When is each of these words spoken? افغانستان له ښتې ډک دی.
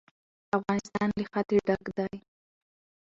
افغانستان 0.57 1.09
له 1.17 1.23
ښتې 1.31 1.57
ډک 1.67 1.83
دی. 1.97 2.15